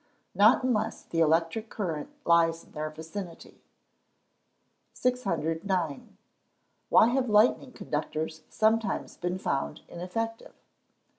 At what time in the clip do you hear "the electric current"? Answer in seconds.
1.03-2.09